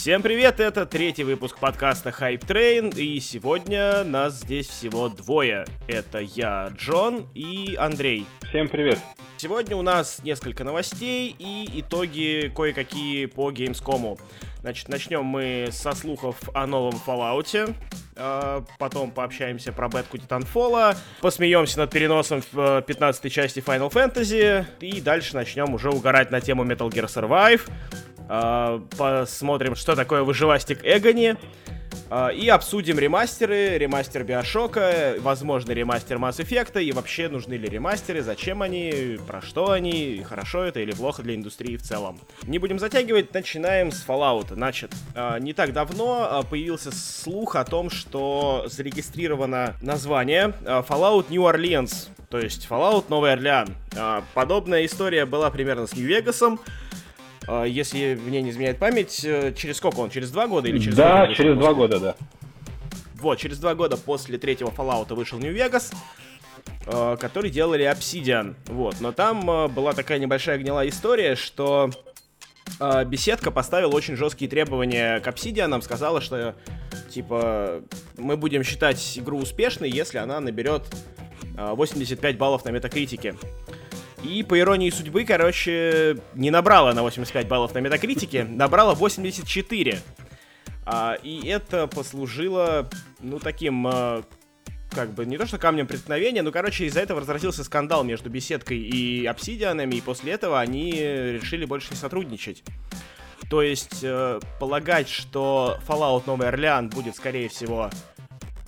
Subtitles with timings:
[0.00, 5.66] Всем привет, это третий выпуск подкаста Hype Train, и сегодня нас здесь всего двое.
[5.88, 8.24] Это я, Джон, и Андрей.
[8.48, 8.98] Всем привет.
[9.36, 14.18] Сегодня у нас несколько новостей и итоги кое-какие по Gamescom.
[14.62, 17.74] Значит, начнем мы со слухов о новом Fallout.
[18.16, 24.64] А, потом пообщаемся про бетку Titanfall, посмеемся над переносом в 15 э, части Final Fantasy,
[24.80, 27.62] и дальше начнем уже угорать на тему Metal Gear Survive,
[28.96, 31.36] посмотрим, что такое выживастик Эгони,
[32.12, 38.22] а, и обсудим ремастеры, ремастер Биошока, возможно, ремастер Mass Effect, и вообще нужны ли ремастеры,
[38.22, 42.18] зачем они, про что они, хорошо это или плохо для индустрии в целом.
[42.42, 44.52] Не будем затягивать, начинаем с Fallout.
[44.54, 51.42] Значит, а, не так давно а, появился слух о том, что зарегистрировано название Fallout New
[51.42, 53.68] Orleans, то есть Fallout Новый Орлеан.
[54.34, 56.89] Подобная история была примерно с Нью-Вегасом, а,
[57.66, 60.10] если мне не изменяет память, э, через сколько он?
[60.10, 62.14] Через два года или через Да, года через два года, да.
[63.14, 65.90] Вот, через два года после третьего Fallout вышел Нью-Вегас,
[66.86, 68.54] э, который делали Obsidian.
[68.66, 71.90] Вот, но там э, была такая небольшая гнилая история, что
[73.06, 76.54] беседка поставила очень жесткие требования к Obsidian, сказала, что
[77.10, 77.82] типа
[78.16, 80.84] мы будем считать игру успешной, если она наберет
[81.56, 83.34] 85 баллов на метакритике.
[84.24, 90.00] И по иронии судьбы, короче, не набрала на 85 баллов на метакритике, набрала 84.
[90.84, 92.88] А, и это послужило,
[93.20, 94.22] ну, таким, а,
[94.90, 98.78] как бы, не то что камнем преткновения, но, короче, из-за этого разразился скандал между беседкой
[98.78, 102.62] и обсидианами, и после этого они решили больше не сотрудничать.
[103.48, 107.90] То есть, э, полагать, что Fallout Новый Орлеан будет, скорее всего,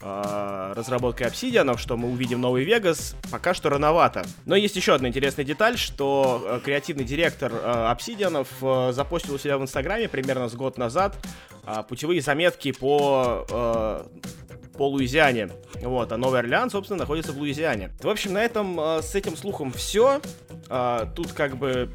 [0.03, 4.25] разработкой обсидианов, что мы увидим новый Вегас, пока что рановато.
[4.47, 7.94] Но есть еще одна интересная деталь, что э, креативный директор э,
[8.62, 11.17] э, запостил у себя в Инстаграме примерно с год назад
[11.67, 14.05] э, путевые заметки по э,
[14.77, 15.50] по Луизиане.
[15.82, 17.91] Вот, а Новый Орлеан, собственно, находится в Луизиане.
[18.00, 20.21] В общем, на этом э, с этим слухом все.
[20.69, 21.91] Э, тут как бы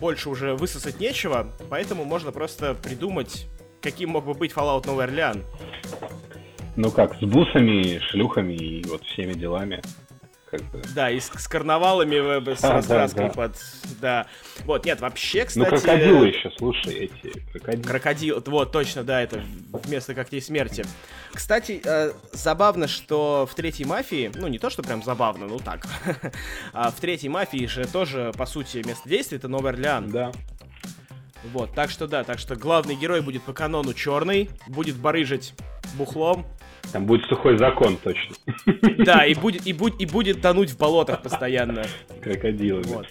[0.00, 3.46] больше уже высосать нечего, поэтому можно просто придумать,
[3.80, 5.44] каким мог бы быть Fallout Новый Орлеан.
[6.76, 9.82] Ну как, с бусами, шлюхами и вот всеми делами.
[10.50, 10.82] Как бы.
[10.94, 13.34] Да, и с, с карнавалами, с а, раскраской да, да.
[13.34, 13.56] под...
[14.00, 14.26] Да.
[14.66, 15.74] Вот, нет, вообще, ну, кстати...
[15.74, 17.84] Ну, крокодилы еще, слушай, эти крокодилы.
[17.84, 20.84] Крокодил, вот, точно, да, это вместо когтей смерти.
[21.32, 25.86] Кстати, э, забавно, что в третьей мафии, ну, не то, что прям забавно, ну так,
[26.74, 30.10] а в третьей мафии же тоже, по сути, место действия это Новый Орлеан.
[30.10, 30.32] Да.
[31.52, 35.54] Вот, так что да, так что главный герой будет по канону черный, будет барыжить
[35.94, 36.46] бухлом,
[36.90, 38.34] там будет сухой закон, точно.
[38.98, 41.84] Да, и будет, и будет, и будет тонуть в болотах постоянно.
[42.22, 42.82] Крокодилы.
[42.82, 43.06] Вот.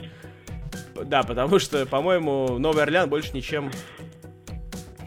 [1.06, 3.72] Да, потому что, по-моему, Новый Орлеан больше ничем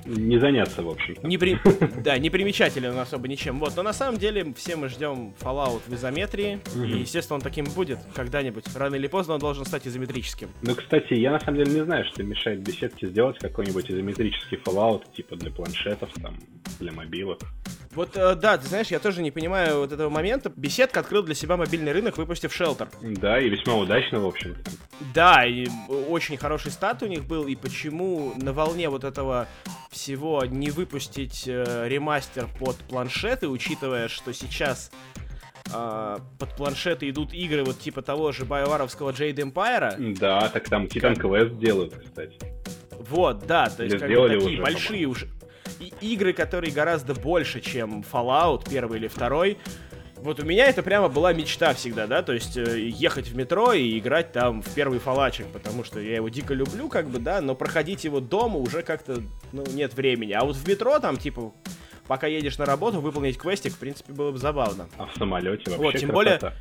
[0.06, 1.16] не заняться, в общем.
[1.22, 1.58] Не при...
[2.02, 3.58] Да, не примечателен он особо ничем.
[3.58, 6.60] Вот, но на самом деле все мы ждем Fallout в изометрии.
[6.74, 6.84] Угу.
[6.84, 8.64] И, естественно, он таким будет когда-нибудь.
[8.76, 10.50] Рано или поздно он должен стать изометрическим.
[10.62, 15.04] Ну, кстати, я на самом деле не знаю, что мешает беседке сделать какой-нибудь изометрический Fallout,
[15.16, 16.36] типа для планшетов, там,
[16.80, 17.40] для мобилок.
[17.94, 20.52] Вот, э, да, ты знаешь, я тоже не понимаю вот этого момента.
[20.54, 22.88] Беседка открыл для себя мобильный рынок, выпустив Shelter.
[23.00, 24.70] Да, и весьма удачно, в общем-то.
[25.14, 25.66] Да, и
[26.08, 29.46] очень хороший стат у них был, и почему на волне вот этого
[29.90, 34.90] всего не выпустить э, ремастер под планшеты, учитывая, что сейчас
[35.72, 40.16] э, под планшеты идут игры вот типа того же байоваровского Jade Empire.
[40.18, 41.24] Да, так там Titan как...
[41.24, 42.38] Quest делают, кстати.
[43.08, 45.28] Вот, да, то есть как бы такие уже, большие уже
[46.00, 49.58] игры, которые гораздо больше, чем Fallout первый или второй.
[50.16, 53.74] Вот у меня это прямо была мечта всегда, да, то есть э, ехать в метро
[53.74, 57.42] и играть там в первый фалачик, потому что я его дико люблю, как бы, да,
[57.42, 60.32] но проходить его дома уже как-то, ну, нет времени.
[60.32, 61.52] А вот в метро там, типа,
[62.06, 64.88] пока едешь на работу, выполнить квестик, в принципе, было бы забавно.
[64.96, 66.12] А в самолете вообще Вот, тем красота.
[66.14, 66.54] более,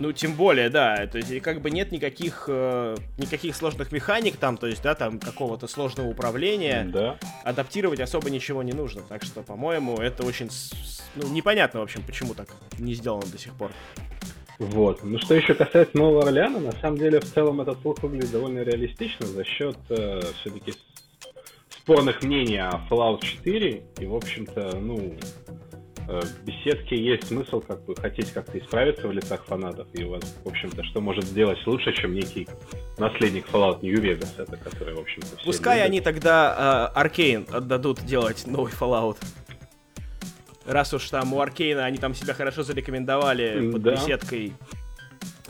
[0.00, 4.56] ну, тем более, да, то есть как бы нет никаких, э, никаких сложных механик там,
[4.56, 6.88] то есть, да, там какого-то сложного управления.
[6.90, 7.18] Да.
[7.44, 10.48] Адаптировать особо ничего не нужно, так что, по-моему, это очень,
[11.16, 12.48] ну, непонятно, в общем, почему так
[12.78, 13.70] не сделано до сих пор.
[14.58, 15.02] Вот.
[15.02, 18.58] Ну, что еще касается Нового Орлеана, на самом деле, в целом этот слух выглядит довольно
[18.60, 20.74] реалистично за счет э, все-таки
[21.70, 23.82] спорных мнений о Fallout 4.
[24.00, 25.14] И, в общем-то, ну,
[26.10, 29.86] в беседке есть смысл как бы хотеть как-то исправиться в лицах фанатов.
[29.94, 32.48] И в общем-то, что может сделать лучше, чем некий
[32.98, 35.86] наследник Fallout New Vegas, это который, в общем-то, Пускай любят.
[35.86, 39.18] они тогда Аркейн э, отдадут делать новый Fallout.
[40.66, 43.92] Раз уж там у Аркейна они там себя хорошо зарекомендовали под да.
[43.92, 44.52] беседкой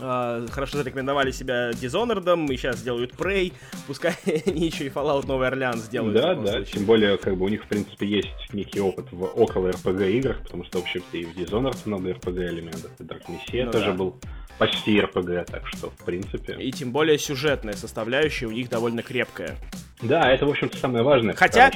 [0.01, 3.53] хорошо зарекомендовали себя Dishonored, и сейчас делают Prey,
[3.87, 4.15] пускай
[4.45, 6.15] они еще и Fallout Новый Орлеан сделают.
[6.15, 6.73] Да, да, случае.
[6.73, 10.41] тем более, как бы у них, в принципе, есть некий опыт в около RPG играх,
[10.43, 13.85] потому что, в общем-то, и в Dishonored много RPG элементов, и Dark Messiah ну, тоже
[13.85, 13.93] да.
[13.93, 14.15] был
[14.57, 16.55] почти RPG, так что, в принципе...
[16.59, 19.57] И тем более сюжетная составляющая у них довольно крепкая.
[20.01, 21.35] Да, это, в общем-то, самое важное.
[21.35, 21.71] Хотя,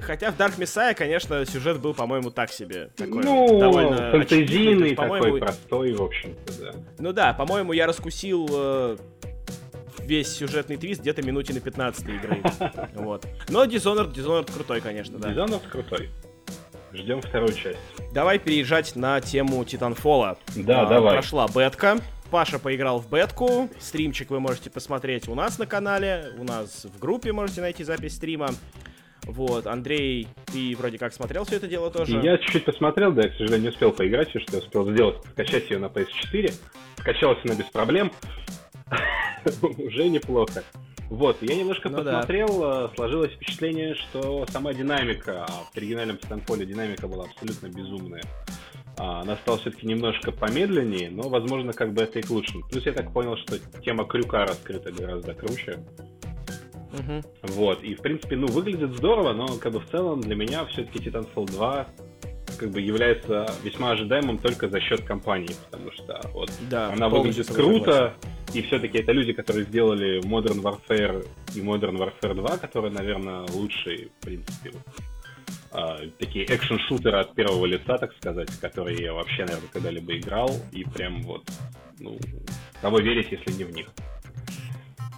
[0.00, 2.90] хотя в Dark Messiah, конечно, сюжет был, по-моему, так себе.
[2.96, 6.70] Такой, ну, довольно фэнтезийный, такой простой, в общем-то, да.
[6.98, 8.96] Ну да, по-моему, я раскусил э,
[10.00, 12.42] весь сюжетный твист где-то минуте на 15 игры.
[12.94, 13.26] вот.
[13.48, 15.32] Но Dishonored, Dishonored крутой, конечно, да.
[15.32, 16.08] Dishonored крутой.
[16.92, 17.78] Ждем вторую часть.
[18.12, 20.38] Давай переезжать на тему Титанфола.
[20.54, 21.14] Да, а, давай.
[21.14, 21.98] Прошла бетка.
[22.30, 23.68] Паша поиграл в бетку.
[23.78, 26.32] Стримчик вы можете посмотреть у нас на канале.
[26.38, 28.48] У нас в группе можете найти запись стрима.
[29.26, 32.20] Вот, Андрей, ты вроде как смотрел все это дело тоже?
[32.20, 35.16] Я чуть-чуть посмотрел, да, я, к сожалению, не успел поиграть, все, что я успел сделать,
[35.32, 36.52] скачать ее на PS4.
[36.98, 38.12] Скачалась она без проблем.
[39.78, 40.62] Уже неплохо.
[41.08, 42.90] Вот, я немножко ну, посмотрел, да.
[42.92, 48.22] Э, сложилось впечатление, что сама динамика, в оригинальном Titanfall динамика была абсолютно безумная.
[48.98, 52.64] А, она стала все-таки немножко помедленнее, но, возможно, как бы это и к лучшему.
[52.68, 55.80] Плюс я так понял, что тема крюка раскрыта гораздо круче.
[56.92, 57.52] Угу.
[57.54, 60.98] Вот, и в принципе, ну, выглядит здорово, но как бы в целом для меня все-таки
[60.98, 61.86] Titanfall 2
[62.56, 67.48] как бы является весьма ожидаемым только за счет компании, потому что вот да, она выглядит
[67.48, 68.14] круто,
[68.54, 74.08] и все-таки это люди, которые сделали Modern Warfare и Modern Warfare 2, которые, наверное, лучшие,
[74.20, 74.72] в принципе,
[75.76, 80.84] а, такие экшен-шутеры от первого лица, так сказать, которые я вообще, наверное, когда-либо играл, и
[80.84, 81.42] прям вот,
[81.98, 82.18] ну,
[82.80, 83.86] кого верить, если не в них.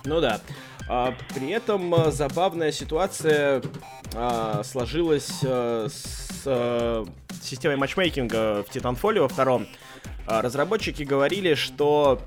[0.05, 0.41] Ну да.
[0.89, 3.63] А, при этом а, забавная ситуация
[4.17, 7.05] а, сложилась а, с а,
[7.41, 9.69] системой матчмейкинга в Titanfall во втором.
[10.27, 12.21] А, разработчики говорили, что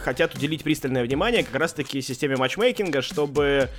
[0.00, 3.70] хотят уделить пристальное внимание как раз-таки системе матчмейкинга, чтобы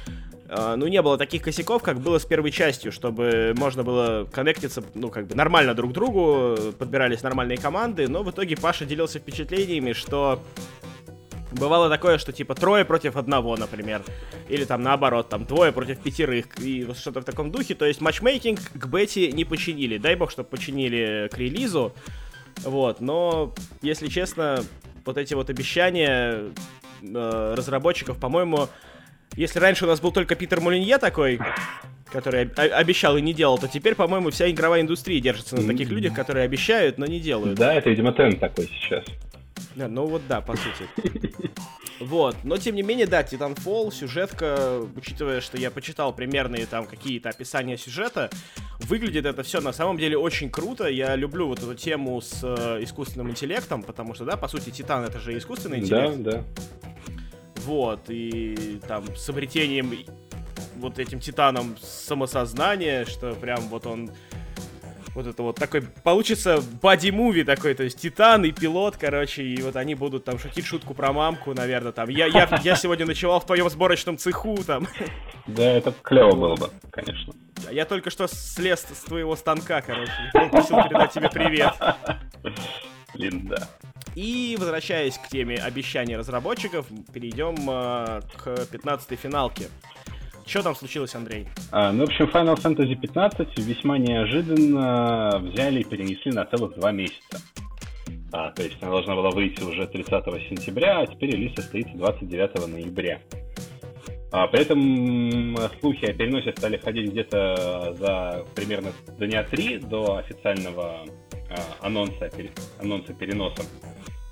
[0.47, 5.09] ну, не было таких косяков, как было с первой частью, чтобы можно было коннектиться, ну,
[5.09, 9.93] как бы нормально друг к другу, подбирались нормальные команды, но в итоге Паша делился впечатлениями,
[9.93, 10.39] что
[11.51, 14.03] Бывало такое, что типа трое против одного, например.
[14.49, 16.47] Или там наоборот, там двое против пятерых.
[16.59, 17.75] И что-то в таком духе.
[17.75, 19.97] То есть матчмейкинг к бете не починили.
[19.97, 21.93] Дай бог, чтобы починили к релизу.
[22.63, 24.63] Вот, но, если честно,
[25.05, 26.51] вот эти вот обещания
[27.01, 28.69] э, разработчиков, по-моему,
[29.35, 31.39] если раньше у нас был только Питер Мулинье такой,
[32.11, 36.13] который обещал и не делал, то теперь, по-моему, вся игровая индустрия держится на таких людях,
[36.13, 37.57] которые обещают, но не делают.
[37.57, 39.03] Да, это, видимо, тренд такой сейчас.
[39.75, 40.87] Да, ну вот да, по сути.
[41.99, 47.29] Вот, но тем не менее, да, Titanfall, сюжетка, учитывая, что я почитал примерные там какие-то
[47.29, 48.29] описания сюжета,
[48.81, 50.87] выглядит это все на самом деле очень круто.
[50.87, 55.05] Я люблю вот эту тему с э, искусственным интеллектом, потому что, да, по сути, Титан
[55.05, 56.17] это же искусственный интеллект.
[56.17, 56.43] Да, да.
[57.65, 59.91] Вот, и там с обретением
[60.75, 64.11] вот этим Титаном самосознания, что прям вот он
[65.15, 69.77] вот это вот такой, получится боди-муви такой, то есть Титан и пилот, короче, и вот
[69.77, 73.45] они будут там шутить шутку про мамку, наверное, там, я, я, я сегодня ночевал в
[73.45, 74.87] твоем сборочном цеху, там.
[75.47, 77.33] Да, это клево было бы, конечно.
[77.71, 80.11] Я только что слез с твоего станка, короче,
[80.51, 81.73] просил передать тебе привет.
[83.13, 83.69] Блин, да.
[84.15, 89.65] И возвращаясь к теме обещаний разработчиков, перейдем э, к 15-й финалке.
[90.45, 91.47] Что там случилось, Андрей?
[91.71, 96.91] А, ну, в общем, Final Fantasy 15 весьма неожиданно взяли и перенесли на целых два
[96.91, 97.41] месяца.
[98.31, 100.11] А, то есть она должна была выйти уже 30
[100.49, 103.21] сентября, а теперь релиз состоится 29 ноября.
[104.31, 111.05] А, при этом слухи о переносе стали ходить где-то за примерно дня три до официального
[111.49, 112.29] а, анонса,
[112.79, 113.63] анонса переноса.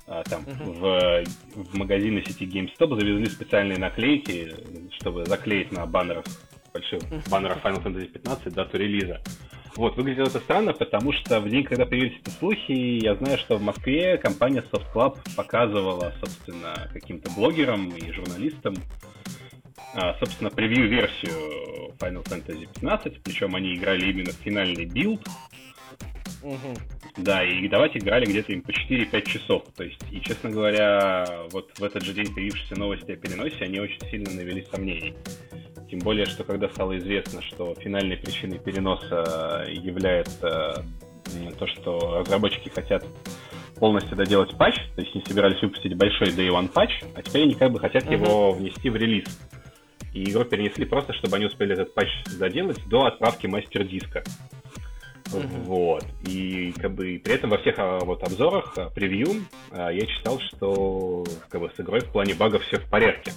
[0.06, 1.24] А, там uh-huh.
[1.54, 4.54] в, в магазины сети GameStop завезли специальные наклейки,
[4.98, 6.24] чтобы заклеить на баннерах
[6.72, 7.30] больших uh-huh.
[7.30, 9.22] баннерах Final Fantasy 15 дату релиза.
[9.76, 13.56] Вот, выглядело это странно, потому что в день, когда появились эти слухи, я знаю, что
[13.56, 18.76] в Москве компания Soft Club показывала, собственно, каким-то блогерам и журналистам,
[19.94, 25.26] а, собственно, превью-версию Final Fantasy 15, причем они играли именно в финальный билд,
[26.44, 26.74] Угу.
[27.16, 29.62] Да, и давать играли где-то им по 4-5 часов.
[29.76, 33.78] То есть, и, честно говоря, вот в этот же день появившиеся новости о переносе, они
[33.78, 35.14] очень сильно навели сомнений.
[35.88, 40.84] Тем более, что когда стало известно, что финальной причиной переноса является
[41.58, 43.04] то, что разработчики хотят
[43.76, 47.54] полностью доделать патч, то есть не собирались выпустить большой Day One патч, а теперь они
[47.54, 48.12] как бы хотят uh-huh.
[48.12, 49.26] его внести в релиз.
[50.12, 54.22] И игру перенесли просто, чтобы они успели этот патч доделать до отправки мастер-диска.
[55.26, 55.62] Mm-hmm.
[55.64, 56.04] Вот.
[56.26, 60.38] И как бы при этом во всех а, вот обзорах, а, превью, а, я читал,
[60.40, 63.32] что как бы с игрой в плане багов все в порядке.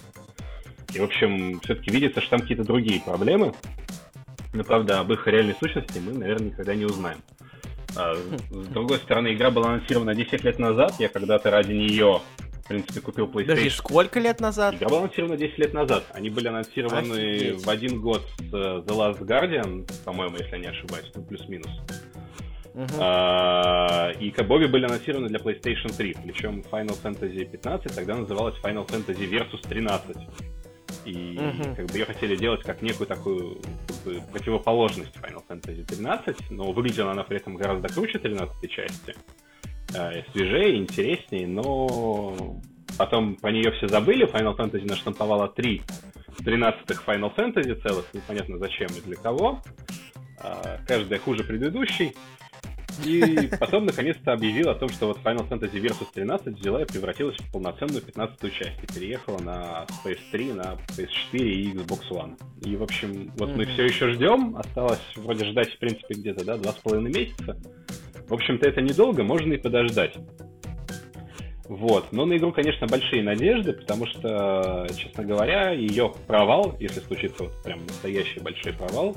[0.93, 3.53] И, в общем, все-таки видится, что там какие-то другие проблемы.
[4.53, 7.19] Но, правда, об их реальной сущности мы, наверное, никогда не узнаем.
[7.93, 10.93] С другой стороны, игра была анонсирована 10 лет назад.
[10.99, 12.21] Я когда-то ради нее,
[12.67, 13.47] в принципе, купил PlayStation.
[13.47, 14.75] Подожди, сколько лет назад?
[14.75, 16.03] Игра была анонсирована 10 лет назад.
[16.11, 17.65] Они были анонсированы Офигеть.
[17.65, 21.71] в один год с The Last Guardian, по-моему, если я не ошибаюсь, ну, плюс-минус.
[22.73, 22.97] Uh-huh.
[22.99, 28.85] А, и Кабови были анонсированы для PlayStation 3, причем Final Fantasy 15 тогда называлась Final
[28.85, 30.17] Fantasy Versus 13.
[31.05, 31.73] И угу.
[31.73, 36.73] как бы ее хотели делать как некую такую как бы, противоположность Final Fantasy 13, но
[36.73, 39.11] выглядела она при этом гораздо круче 13 части.
[39.11, 39.46] Э,
[39.89, 42.57] свежее, интереснее, но
[42.97, 44.31] потом про нее все забыли.
[44.31, 45.81] Final Fantasy наштамповала 3
[46.47, 49.61] 13-х Final Fantasy целых, непонятно зачем и для кого.
[50.41, 52.15] Э, каждая хуже предыдущей.
[53.03, 57.37] И потом, наконец-то, объявил о том, что вот Final Fantasy Versus 13 взяла и превратилась
[57.37, 62.37] в полноценную 15-ю часть и переехала на PS3, на PS4 и Xbox One.
[62.63, 63.57] И, в общем, вот mm-hmm.
[63.57, 64.55] мы все еще ждем.
[64.57, 67.57] Осталось вроде ждать, в принципе, где-то, да, два с половиной месяца.
[68.27, 70.15] В общем-то, это недолго, можно и подождать.
[71.69, 72.11] Вот.
[72.11, 77.63] Но на игру, конечно, большие надежды, потому что, честно говоря, ее провал, если случится вот
[77.63, 79.15] прям настоящий большой провал,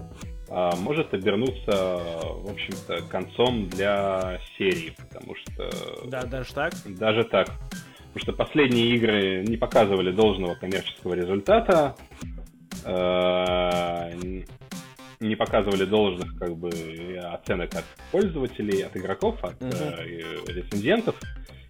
[0.48, 5.70] а, может обернуться, в общем-то, концом для серии, потому что...
[6.08, 6.72] Да, даже так?
[6.86, 7.46] Даже так.
[8.12, 11.94] Потому что последние игры не показывали должного коммерческого результата,
[12.84, 14.10] а,
[15.20, 16.70] не показывали должных как бы
[17.22, 20.52] оценок от пользователей, от игроков, от uh-huh.
[20.52, 21.14] рецензентов.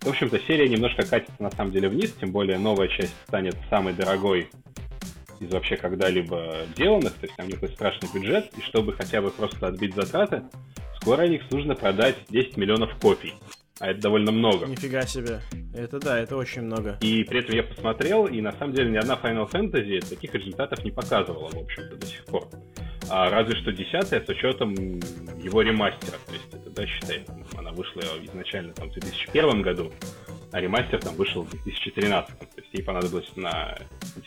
[0.00, 3.92] В общем-то, серия немножко катится на самом деле вниз, тем более новая часть станет самой
[3.92, 4.48] дорогой
[5.40, 9.66] из вообще когда-либо деланных, то есть там них страшный бюджет, и чтобы хотя бы просто
[9.66, 10.42] отбить затраты,
[11.00, 13.34] скоро них нужно продать 10 миллионов копий.
[13.80, 14.66] А это довольно много.
[14.66, 15.40] Нифига себе.
[15.74, 16.98] Это да, это очень много.
[17.00, 20.84] И при этом я посмотрел, и на самом деле ни одна Final Fantasy таких результатов
[20.84, 22.46] не показывала, в общем-то, до сих пор.
[23.08, 24.74] А разве что десятая с учетом
[25.42, 26.18] его ремастера.
[26.26, 27.24] То есть это, да, считай,
[27.56, 29.90] она вышла изначально там в 2001 году,
[30.52, 32.38] а ремастер там вышел в 2013.
[32.38, 33.78] То есть ей понадобилось на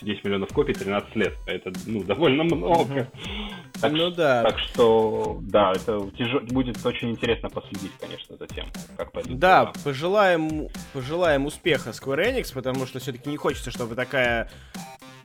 [0.01, 1.33] 10 миллионов копий 13 лет.
[1.45, 3.07] Это, ну, довольно много.
[3.84, 4.44] Так, ну да.
[4.44, 6.40] Так что, да, это тяжел...
[6.42, 8.66] будет очень интересно последить, конечно, за тем,
[8.98, 9.38] как пойдет.
[9.38, 9.74] Да, дела.
[9.84, 14.50] пожелаем, пожелаем успеха Square Enix, потому что все-таки не хочется, чтобы такая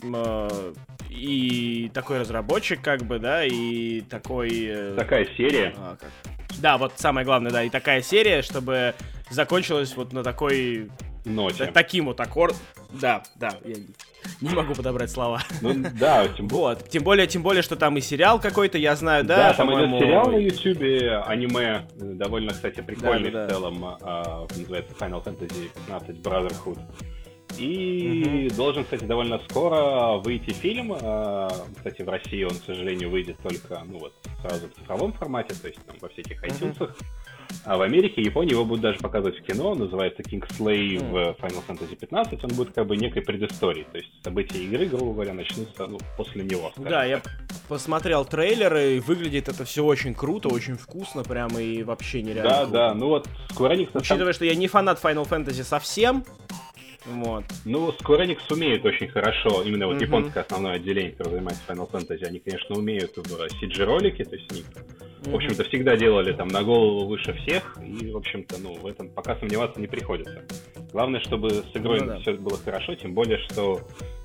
[0.02, 0.72] э,
[1.08, 4.50] и такой разработчик, как бы, да, и такой...
[4.66, 5.74] Э, такая серия.
[5.76, 6.10] А, как?
[6.60, 8.94] Да, вот самое главное, да, и такая серия, чтобы
[9.30, 10.90] закончилась вот на такой...
[11.28, 11.66] Ноте.
[11.66, 12.56] Таким вот аккорд...
[12.90, 13.74] Да, да, я
[14.40, 15.42] не могу подобрать слова.
[15.60, 19.24] Ну да, тем Вот, тем более, тем более, что там и сериал какой-то, я знаю,
[19.24, 19.50] да?
[19.50, 24.46] Да, там идет сериал на ютубе, аниме, довольно, кстати, прикольный да, да, в целом, а,
[24.56, 26.78] называется Final Fantasy 15 Brotherhood.
[27.56, 28.56] И угу.
[28.56, 30.94] должен, кстати, довольно скоро выйти фильм.
[31.00, 35.54] А, кстати, в России он, к сожалению, выйдет только, ну вот, сразу в цифровом формате,
[35.60, 36.82] то есть там во всяких iTunes.
[36.82, 36.92] Угу.
[37.64, 41.10] А в Америке, Японии его будут даже показывать в кино, называется Kingsley mm.
[41.10, 42.44] в Final Fantasy 15.
[42.44, 46.44] Он будет как бы некой предысторией, то есть события игры, грубо говоря, начнутся ну, после
[46.44, 46.72] него.
[46.76, 47.08] Да, так.
[47.08, 47.22] я
[47.68, 52.50] посмотрел трейлеры, и выглядит это все очень круто, очень вкусно, прямо и вообще нереально.
[52.50, 52.72] Да, круто.
[52.72, 53.88] да, ну вот Square Enix...
[53.94, 54.34] Учитывая, сам...
[54.34, 56.24] что я не фанат Final Fantasy совсем,
[57.08, 57.44] вот.
[57.64, 60.06] Ну, Square Enix умеет очень хорошо, именно вот mm-hmm.
[60.06, 64.60] японское основное отделение, которое занимается Final Fantasy, они, конечно, умеют в CG-ролике, то есть они,
[64.60, 65.30] mm-hmm.
[65.30, 69.08] в общем-то, всегда делали там на голову выше всех, и, в общем-то, ну, в этом
[69.10, 70.44] пока сомневаться не приходится.
[70.92, 72.18] Главное, чтобы с игрой ну, да.
[72.20, 73.80] все было хорошо, тем более, что,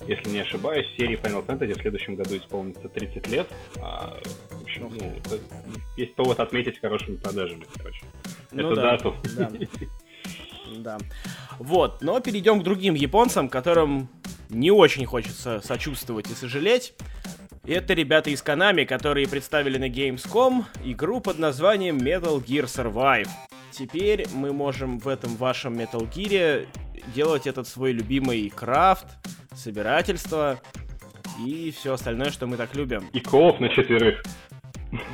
[0.08, 3.48] если не ошибаюсь, серии Final Fantasy в следующем году исполнится 30 лет,
[3.82, 4.18] а,
[4.52, 5.40] в общем, ну, это,
[5.98, 8.06] есть повод отметить хорошими продажами, короче.
[8.52, 9.16] Ну, Эту да, дату.
[9.38, 9.52] Да.
[10.80, 10.98] Да.
[11.60, 14.10] Вот, но перейдем к другим японцам, которым
[14.50, 16.94] не очень хочется сочувствовать и сожалеть.
[17.66, 23.30] Это ребята из Konami, которые представили на Gamescom игру под названием Metal Gear Survive.
[23.72, 26.68] Теперь мы можем в этом вашем Metal Gear
[27.16, 29.08] делать этот свой любимый крафт,
[29.56, 30.60] собирательство
[31.40, 33.10] и все остальное, что мы так любим.
[33.14, 34.24] И кооп на четверых.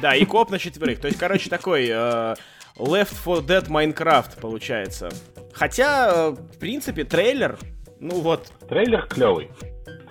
[0.01, 0.99] Да, и коп на четверых.
[0.99, 2.35] То есть, короче, такой э,
[2.75, 5.09] Left 4 Dead Minecraft получается.
[5.53, 7.57] Хотя, э, в принципе, трейлер,
[7.99, 8.51] ну вот...
[8.67, 9.51] Трейлер клевый.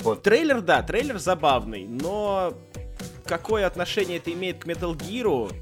[0.01, 0.23] Вот.
[0.23, 2.55] Трейлер, да, трейлер забавный, но
[3.25, 5.53] какое отношение это имеет к Metal Gear?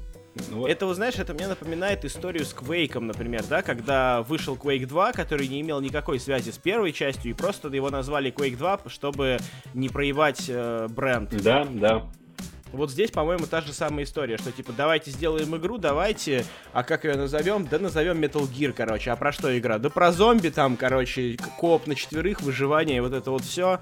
[0.51, 0.69] Ну, вот.
[0.69, 5.47] Это, знаешь, это мне напоминает историю с Quake, например, да, когда вышел Quake 2, который
[5.47, 9.37] не имел никакой связи с первой частью, и просто его назвали Quake 2, чтобы
[9.73, 11.29] не проебать э, бренд.
[11.41, 12.09] Да, да.
[12.71, 17.05] Вот здесь, по-моему, та же самая история, что типа давайте сделаем игру, давайте, а как
[17.05, 17.65] ее назовем?
[17.67, 19.11] Да назовем Metal Gear, короче.
[19.11, 19.77] А про что игра?
[19.77, 23.79] Да про зомби там, короче, коп на четверых, выживание, вот это вот все.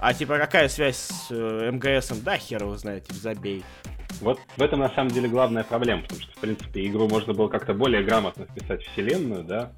[0.00, 2.20] А типа какая связь с э, МГСом?
[2.22, 3.64] Да, хер его знает, типа, забей.
[4.20, 7.48] Вот в этом на самом деле главная проблема, потому что, в принципе, игру можно было
[7.48, 9.72] как-то более грамотно вписать в вселенную, да,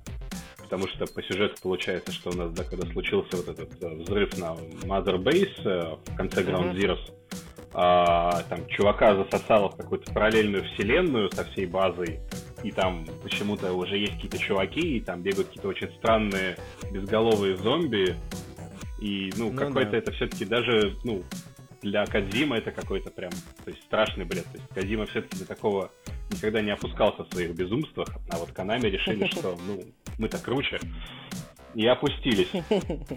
[0.62, 4.38] потому что по сюжету получается, что у нас, да, когда случился вот этот э, взрыв
[4.38, 7.12] на Mother Base э, в конце Ground Zeroes,
[7.72, 12.20] а, там чувака засосало в какую-то параллельную вселенную со всей базой,
[12.62, 16.56] и там почему-то уже есть какие-то чуваки, и там бегают какие-то очень странные
[16.90, 18.16] безголовые зомби,
[19.00, 19.98] и, ну, ну какой-то да.
[19.98, 21.22] это все-таки даже, ну,
[21.82, 23.30] для Кадзима это какой-то прям,
[23.64, 24.44] то есть страшный бред.
[24.44, 25.90] То есть Кадзима все-таки до такого
[26.30, 29.82] никогда не опускался в своих безумствах, а вот Канами решили, что, ну,
[30.18, 30.78] мы-то круче,
[31.74, 32.48] и опустились.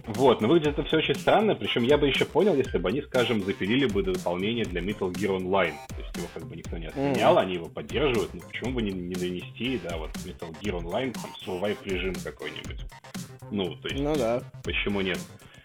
[0.08, 3.02] Вот, но выглядит это все очень странно, причем я бы еще понял, если бы они,
[3.02, 5.74] скажем, запилили бы дополнение для Metal Gear Online.
[5.88, 8.92] То есть его как бы никто не отменял, они его поддерживают, ну почему бы не,
[8.92, 12.86] не донести, да, вот Metal Gear Online, там, survive режим какой-нибудь.
[13.52, 14.42] Ну, то есть, ну, да.
[14.64, 15.20] почему нет?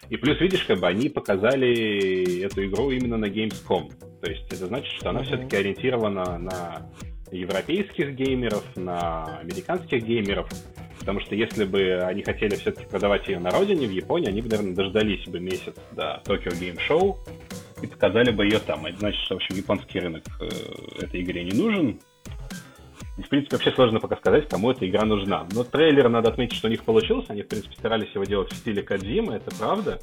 [0.09, 3.91] И плюс, видишь, как бы они показали эту игру именно на Gamescom.
[4.21, 5.25] То есть это значит, что она uh-huh.
[5.25, 6.89] все-таки ориентирована на
[7.31, 10.49] европейских геймеров, на американских геймеров.
[10.99, 14.49] Потому что если бы они хотели все-таки продавать ее на родине, в Японии, они бы,
[14.49, 17.17] наверное, дождались бы месяц до Tokyo Game Show
[17.81, 18.85] и показали бы ее там.
[18.85, 20.49] Это значит, что, в общем, японский рынок э,
[21.03, 21.99] этой игре не нужен.
[23.17, 25.47] И, в принципе, вообще сложно пока сказать, кому эта игра нужна.
[25.51, 27.33] Но трейлер, надо отметить, что у них получился.
[27.33, 29.99] Они, в принципе, старались его делать в стиле Кадзима, это правда.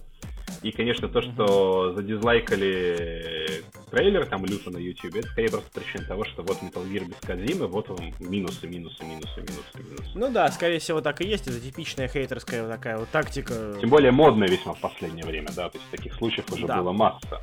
[0.63, 6.25] И, конечно, то, что задизлайкали трейлер там люто на YouTube, это скорее просто причина того,
[6.25, 10.11] что вот Metal Gear без Кадзимы, вот вам минусы, минусы, минусы, минусы, минусы.
[10.15, 13.77] Ну да, скорее всего так и есть, это типичная хейтерская вот такая вот тактика.
[13.81, 16.79] Тем более модная весьма в последнее время, да, то есть таких случаев уже да.
[16.79, 17.43] было масса.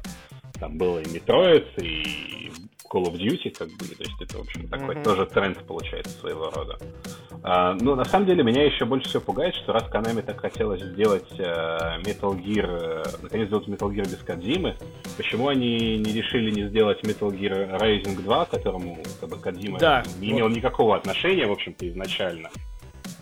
[0.64, 2.50] Там было и Metroid, и
[2.90, 5.04] Call of Duty, как бы, то есть это, в общем, такой mm-hmm.
[5.04, 6.80] тоже тренд получается своего рода.
[7.44, 10.82] А, ну, на самом деле, меня еще больше всего пугает, что раз Konami так хотелось
[10.82, 14.78] сделать э, Metal Gear, э, наконец сделать Metal Gear без Кадзимы,
[15.18, 19.80] почему они не решили не сделать Metal Gear Rising 2, к которому как бы, Кадзима
[19.80, 20.56] да, не имел вот.
[20.56, 22.50] никакого отношения, в общем-то, изначально.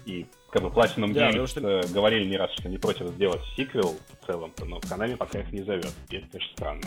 [0.05, 1.59] И как бы Platinum да, Games что...
[1.61, 5.51] Э, говорили не раз, что не против сделать сиквел в целом, но Konami пока их
[5.51, 5.91] не зовет.
[6.11, 6.83] И это, конечно, странно.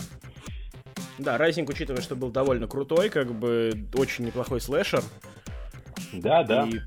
[1.17, 5.03] Да, Rising, учитывая, что был довольно крутой, как бы очень неплохой слэшер.
[6.13, 6.67] Да, да.
[6.67, 6.79] И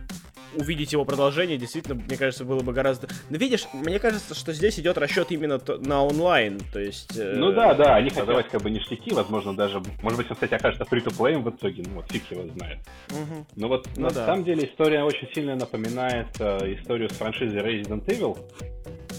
[0.55, 3.09] увидеть его продолжение, действительно, мне кажется, было бы гораздо...
[3.31, 7.17] Но видишь, мне кажется, что здесь идет расчет именно на онлайн, то есть...
[7.17, 7.35] Э...
[7.37, 9.83] Ну да, да, они хотят давать как бы ништяки, возможно, даже...
[10.03, 12.79] Может быть, он, кстати, окажется фри то плеем в итоге, ну вот фиг его знает.
[13.11, 13.47] Угу.
[13.57, 14.27] Но вот ну, на да.
[14.27, 18.38] самом деле история очень сильно напоминает э, историю с франшизой Resident Evil,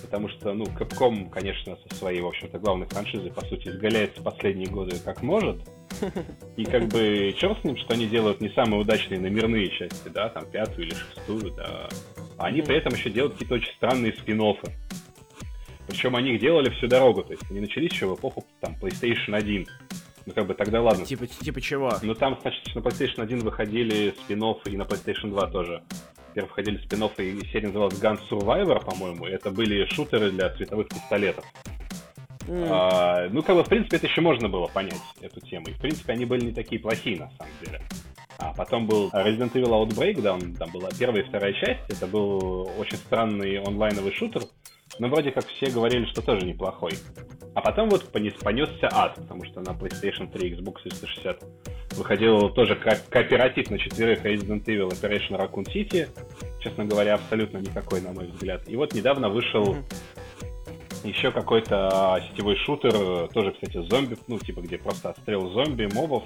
[0.09, 4.67] потому что, ну, Capcom, конечно, со своей, в общем-то, главной франшизой, по сути, изгаляется последние
[4.67, 5.61] годы как может.
[6.57, 10.29] И как бы, черт с ним, что они делают не самые удачные номерные части, да,
[10.29, 11.87] там, пятую или шестую, да.
[12.39, 14.71] А они при этом еще делают какие-то очень странные спин -оффы.
[15.87, 19.35] Причем они их делали всю дорогу, то есть они начались еще в эпоху, там, PlayStation
[19.35, 19.67] 1.
[20.25, 21.05] Ну, как бы тогда ладно.
[21.05, 21.91] Типа, типа чего?
[22.01, 25.83] Ну, там, значит, на PlayStation 1 выходили спин и на PlayStation 2 тоже
[26.39, 29.25] первых входили спин и серия называлась Gun Survivor, по-моему.
[29.25, 31.43] Это были шутеры для световых пистолетов.
[32.47, 32.67] Mm.
[32.69, 35.67] А, ну, как бы, в принципе, это еще можно было понять, эту тему.
[35.67, 37.81] И, в принципе, они были не такие плохие, на самом деле.
[38.37, 41.89] А потом был Resident Evil Outbreak, да, он, там была первая и вторая часть.
[41.89, 44.43] Это был очень странный онлайновый шутер,
[44.97, 46.93] но вроде как все говорили, что тоже неплохой.
[47.55, 51.43] А потом вот понес, понесся ад, потому что на PlayStation 3, Xbox 360
[51.97, 56.07] выходил тоже ко- кооператив на четверых Resident Evil Operation Raccoon City.
[56.61, 58.67] Честно говоря, абсолютно никакой, на мой взгляд.
[58.67, 59.75] И вот недавно вышел
[61.03, 66.23] еще какой-то сетевой шутер, тоже, кстати, зомби, ну, типа, где просто отстрел зомби, мобов.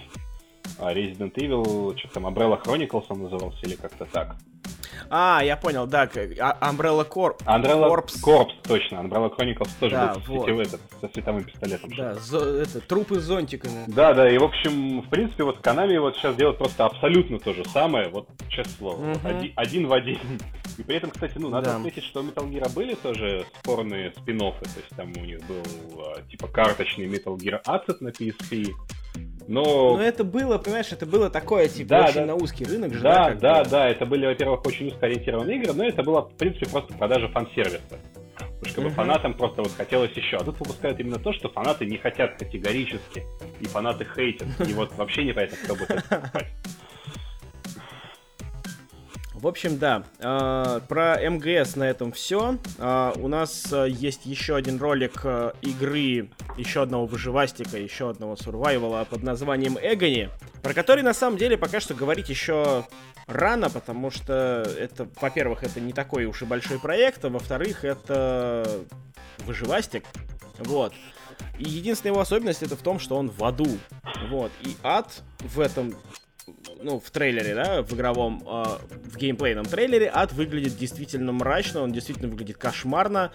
[0.79, 4.35] А Resident Evil, что там, Umbrella Chronicles он назывался или как-то так.
[5.09, 6.03] А, я понял, да,
[6.39, 7.37] а, Umbrella Corp.
[7.45, 8.05] Umbrella Corps.
[8.23, 8.95] Corps, точно.
[8.97, 10.49] Umbrella Chronicles тоже да, был вот.
[10.49, 11.91] этот, со световым пистолетом.
[11.95, 13.83] Да, зо- это, трупы с зонтиками.
[13.87, 17.53] Да, да, и, в общем, в принципе, вот Konami вот сейчас делает просто абсолютно то
[17.53, 19.19] же самое, вот, честное слово, угу.
[19.23, 20.19] один, один в один.
[20.77, 21.75] И при этом, кстати, ну, надо да.
[21.75, 25.61] отметить, что у Metal Gear были тоже спорные спин то есть там у них был,
[25.99, 28.71] а, типа, карточный Metal Gear Asset на PSP,
[29.47, 29.97] но...
[29.97, 32.25] Но это было, понимаешь, это было такое, типа, да, очень да.
[32.25, 33.29] на узкий рынок же, да?
[33.29, 36.93] Да, да, да, это были, во-первых, очень узкоориентированные игры, но это было, в принципе, просто
[36.93, 37.99] продажа фан-сервиса.
[38.35, 38.89] Потому что uh-huh.
[38.91, 40.37] фанатам просто вот хотелось еще.
[40.37, 43.23] А тут выпускают именно то, что фанаты не хотят категорически,
[43.59, 46.47] и фанаты хейтят, и вот вообще непонятно, кто будет это покупать.
[49.43, 52.59] В общем, да, э, про МГС на этом все.
[52.77, 58.37] Э, у нас э, есть еще один ролик э, игры, еще одного выживастика, еще одного
[58.37, 60.29] сурвайвала под названием Эгони,
[60.61, 62.85] про который на самом деле пока что говорить еще
[63.27, 68.65] рано, потому что это, во-первых, это не такой уж и большой проект, а во-вторых, это
[69.39, 70.05] выживастик,
[70.59, 70.93] вот.
[71.59, 73.77] И единственная его особенность это в том, что он в аду,
[74.29, 74.53] вот.
[74.61, 75.95] И ад в этом
[76.83, 78.63] ну, в трейлере, да, в игровом, э,
[79.09, 83.31] в геймплейном трейлере, ад выглядит действительно мрачно, он действительно выглядит кошмарно.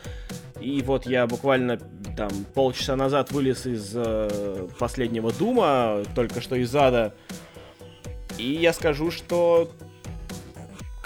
[0.60, 1.78] И вот я буквально
[2.16, 7.14] там полчаса назад вылез из э, последнего Дума, только что из ада.
[8.36, 9.70] И я скажу, что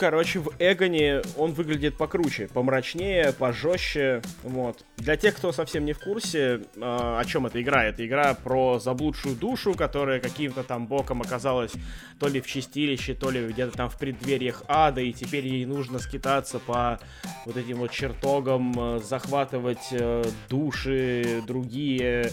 [0.02, 4.84] короче, в Эгоне он выглядит покруче, помрачнее, пожестче, вот.
[4.96, 6.38] Для тех, кто совсем не в курсе,
[6.74, 11.70] э, о чем эта игра, это игра про заблудшую душу, которая каким-то там боком оказалась
[12.18, 16.00] то ли в чистилище, то ли где-то там в преддвериях ада, и теперь ей нужно
[16.00, 16.98] скитаться по
[17.46, 22.32] вот этим вот чертогам, э, захватывать э, души другие,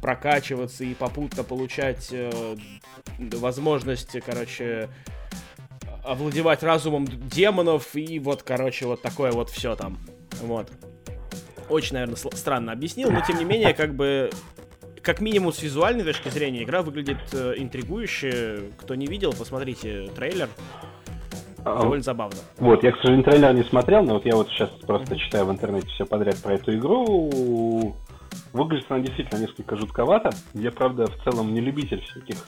[0.00, 2.56] прокачиваться и попутно получать э,
[3.18, 4.88] возможность, короче,
[6.04, 9.98] овладевать разумом демонов и вот, короче, вот такое вот все там.
[10.42, 10.70] Вот.
[11.68, 14.30] Очень, наверное, странно объяснил, но тем не менее, как бы
[15.02, 18.64] как минимум с визуальной точки зрения игра выглядит э, интригующе.
[18.78, 20.48] Кто не видел, посмотрите трейлер.
[21.64, 22.38] А, Довольно забавно.
[22.58, 25.50] Вот, я, к сожалению, трейлер не смотрел, но вот я вот сейчас просто читаю в
[25.50, 27.96] интернете все подряд про эту игру.
[28.52, 30.30] Выглядит она действительно несколько жутковато.
[30.54, 32.46] Я, правда, в целом не любитель всяких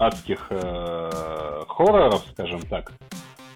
[0.00, 2.92] адских э, хорроров, скажем так.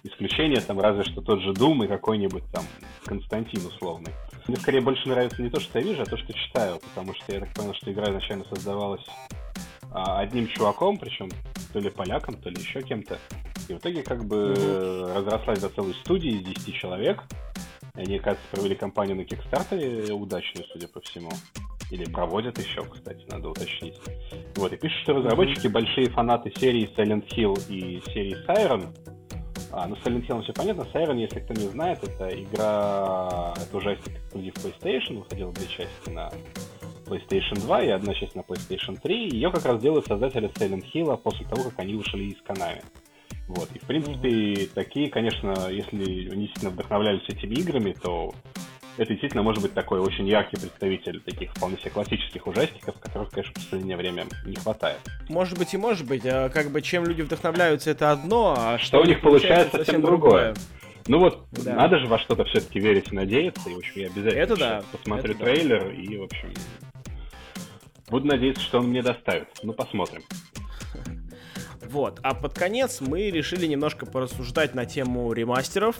[0.03, 2.65] Исключение там разве что тот же Дум и какой-нибудь там
[3.07, 4.13] Константин условный.
[4.47, 7.33] Мне скорее больше нравится не то, что я вижу, а то, что читаю, потому что
[7.33, 9.05] я так понял, что игра изначально создавалась
[9.91, 11.31] а, одним чуваком, причем
[11.73, 13.19] то ли поляком, то ли еще кем-то.
[13.69, 15.15] И в итоге как бы mm-hmm.
[15.15, 17.23] разрослась до целой студии из 10 человек.
[17.97, 21.31] И они, кажется, провели кампанию на Kickstarter удачную, судя по всему.
[21.95, 23.95] Или проводят еще, кстати, надо уточнить.
[24.57, 28.89] Вот, и пишут, что разработчики большие фанаты серии Silent Hill и серии Siren.
[29.71, 30.83] А, ну, Silent Hill все понятно.
[30.93, 36.33] Siren, если кто не знает, это игра, это ужастик эксклюзив PlayStation, выходила две части на
[37.07, 39.29] PlayStation 2 и одна часть на PlayStation 3.
[39.29, 42.83] Ее как раз делают создатели Silent Hill после того, как они вышли из Konami.
[43.47, 43.71] Вот.
[43.73, 44.71] И, в принципе, mm-hmm.
[44.75, 48.35] такие, конечно, если они действительно вдохновлялись этими играми, то
[48.97, 53.53] это действительно может быть такой очень яркий представитель таких вполне себе классических ужастиков, которых, конечно,
[53.53, 54.99] в последнее время не хватает.
[55.29, 56.25] Может быть и может быть.
[56.27, 60.03] А как бы чем люди вдохновляются, это одно, а что, что у них получается, совсем
[60.03, 60.55] другое.
[60.55, 60.55] другое.
[61.07, 61.75] Ну вот, да.
[61.75, 64.83] надо же во что-то все-таки верить и надеяться, и, в общем, я обязательно это да.
[64.91, 65.93] посмотрю это трейлер, да.
[65.93, 66.55] и, в общем,
[68.09, 69.49] буду надеяться, что он мне доставит.
[69.63, 70.23] Ну, посмотрим.
[71.83, 75.97] Вот, а под конец мы решили немножко порассуждать на тему ремастеров.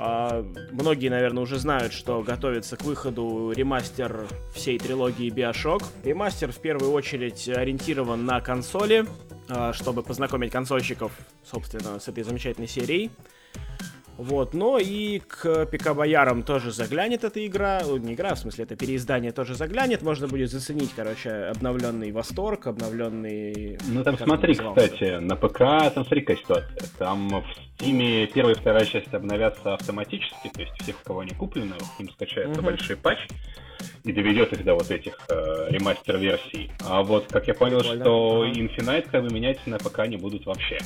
[0.00, 5.82] А, многие, наверное, уже знают, что готовится к выходу ремастер всей трилогии Bioshock.
[6.04, 9.06] Ремастер в первую очередь ориентирован на консоли,
[9.48, 11.10] а, чтобы познакомить консольщиков,
[11.42, 13.10] собственно, с этой замечательной серией.
[14.18, 19.30] Вот, но и к ПК-боярам тоже заглянет эта игра, не игра, в смысле, это переиздание
[19.30, 23.78] тоже заглянет, можно будет заценить, короче, обновленный восторг, обновленный...
[23.86, 25.58] Ну там смотри, кстати, на ПК
[25.94, 27.44] там смотри какая ситуация, там в
[27.80, 32.00] Steam первая и вторая часть обновятся автоматически, то есть всех, у кого они куплены, к
[32.00, 32.70] ним скачается угу.
[32.70, 33.20] большой патч,
[34.02, 36.72] и доведет их до вот этих э, ремастер-версий.
[36.84, 38.04] А вот, как я понял, Прикольно.
[38.04, 38.50] что ага.
[38.50, 40.78] Infinite как бы менять на ПК не будут вообще.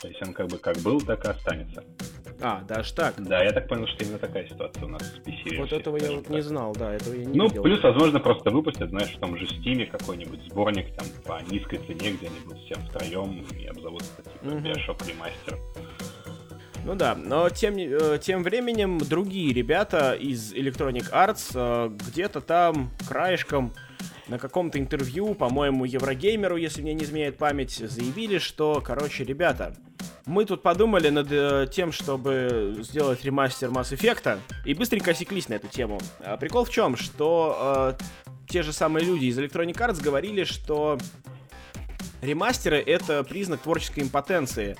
[0.00, 1.82] То есть он как бы как был, так и останется.
[2.40, 3.14] А, даже так?
[3.18, 5.58] Да, я так понял, что именно такая ситуация у нас с PC.
[5.58, 7.62] Вот этого я вот не знал, да, этого я не Ну, видел.
[7.62, 12.12] плюс, возможно, просто выпустят, знаешь, в том же Steam какой-нибудь сборник там по низкой цене,
[12.12, 14.58] где они будут всем втроем и обзовутся типа угу.
[14.58, 15.58] Bioshock Remaster.
[16.84, 22.90] Ну да, но тем, э, тем временем другие ребята из Electronic Arts э, где-то там
[23.06, 23.72] краешком
[24.28, 29.74] на каком-то интервью, по-моему, Еврогеймеру, если мне не изменяет память, заявили, что, короче, ребята,
[30.28, 35.54] мы тут подумали над э, тем, чтобы сделать ремастер Mass Effect, и быстренько осеклись на
[35.54, 35.98] эту тему.
[36.20, 38.04] А прикол в чем, что э,
[38.46, 40.98] те же самые люди из Electronic Arts говорили, что
[42.20, 44.76] ремастеры— это признак творческой импотенции,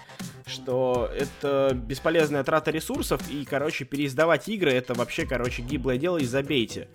[0.47, 6.27] что это бесполезная трата ресурсов, и, короче, переиздавать игры— это вообще, короче, гиблое дело, и
[6.27, 6.89] забейте.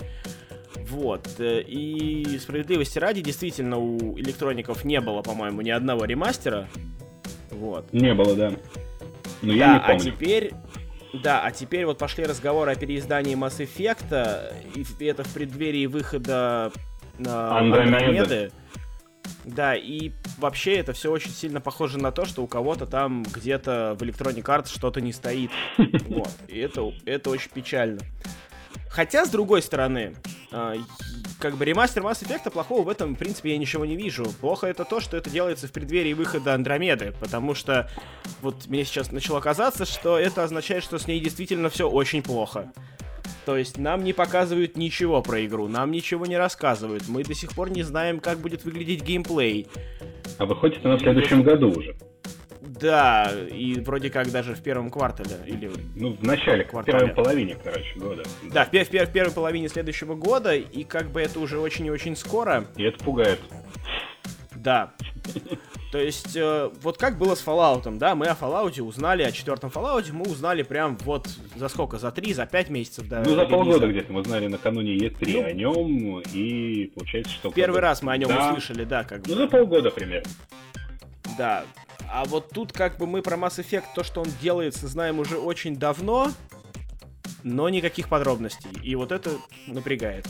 [0.75, 1.27] Вот.
[1.39, 6.69] Э, и справедливости ради, действительно, у электроников не было, по-моему, ни одного ремастера.
[7.53, 7.91] Вот.
[7.93, 8.53] Не было, да.
[9.41, 9.95] Но да, я не а помню.
[9.95, 10.53] а теперь...
[11.13, 14.51] Да, а теперь вот пошли разговоры о переиздании Mass Effect,
[14.99, 16.71] и это в преддверии выхода
[17.19, 18.51] на Андромеды.
[19.45, 23.95] Да, и вообще это все очень сильно похоже на то, что у кого-то там где-то
[23.99, 25.51] в Electronic Arts что-то не стоит.
[26.07, 26.29] Вот.
[26.47, 27.99] И это, это очень печально.
[28.89, 30.15] Хотя, с другой стороны,
[31.43, 34.23] как бы ремастер Mass Effect плохого в этом, в принципе, я ничего не вижу.
[34.39, 37.89] Плохо это то, что это делается в преддверии выхода Андромеды, потому что
[38.41, 42.71] вот мне сейчас начало казаться, что это означает, что с ней действительно все очень плохо.
[43.45, 47.51] То есть нам не показывают ничего про игру, нам ничего не рассказывают, мы до сих
[47.51, 49.67] пор не знаем, как будет выглядеть геймплей.
[50.37, 51.93] А выходит она в следующем году уже.
[52.79, 55.37] Да, и вроде как даже в первом квартале.
[55.45, 58.23] Или ну, в начале, в первой половине, короче, года.
[58.51, 61.91] Да, в, в, в первой половине следующего года, и как бы это уже очень и
[61.91, 62.65] очень скоро.
[62.75, 63.39] И это пугает.
[64.55, 64.93] Да.
[65.91, 69.69] То есть, э, вот как было с Fallout, да, мы о Fallout узнали, о четвертом
[69.69, 73.23] Fallout мы узнали прям вот за сколько, за три, за пять месяцев, да.
[73.23, 77.51] Ну, за полгода где-то мы узнали накануне E3 ну, о нем, и получается, что...
[77.51, 78.49] Первый раз мы о нем да.
[78.49, 79.29] услышали, да, как бы.
[79.29, 80.29] Ну, за полгода примерно.
[81.37, 81.63] Да,
[82.13, 85.37] а вот тут как бы мы про Mass Effect, то, что он делается, знаем уже
[85.37, 86.31] очень давно,
[87.41, 88.69] но никаких подробностей.
[88.83, 89.31] И вот это
[89.65, 90.27] напрягает.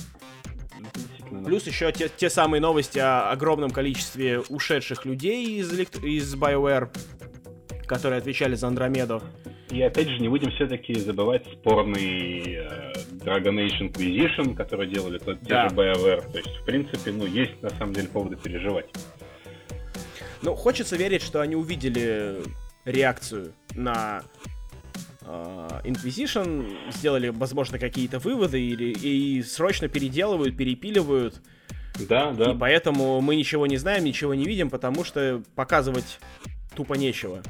[1.46, 6.90] Плюс еще те, те самые новости о огромном количестве ушедших людей из, из BioWare,
[7.86, 9.22] которые отвечали за Андромеду.
[9.70, 12.94] И опять же, не будем все-таки забывать спорный э,
[13.26, 15.68] Dragon Age Inquisition, который делали тот, да.
[15.68, 16.32] те же BioWare.
[16.32, 18.86] То есть, в принципе, ну, есть на самом деле поводы переживать.
[20.44, 22.44] Ну, хочется верить, что они увидели
[22.84, 24.24] реакцию на
[25.22, 31.42] uh, Inquisition, сделали, возможно, какие-то выводы или, и срочно переделывают, перепиливают.
[32.10, 32.52] Да, да.
[32.52, 36.20] И поэтому мы ничего не знаем, ничего не видим, потому что показывать
[36.76, 37.42] тупо нечего.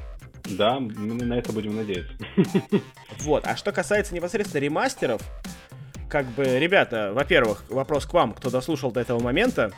[0.46, 2.14] Да, мы на это будем надеяться.
[3.20, 5.22] Вот, а что касается непосредственно ремастеров,
[6.10, 9.72] как бы, ребята, во-первых, вопрос к вам, кто дослушал до этого момента.